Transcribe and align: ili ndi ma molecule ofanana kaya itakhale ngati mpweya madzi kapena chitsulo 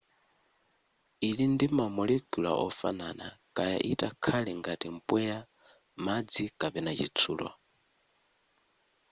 ili 1.27 1.45
ndi 1.53 1.67
ma 1.77 1.85
molecule 1.97 2.51
ofanana 2.67 3.27
kaya 3.55 3.77
itakhale 3.91 4.51
ngati 4.59 4.87
mpweya 4.95 5.39
madzi 6.03 6.45
kapena 6.59 6.91
chitsulo 6.99 7.49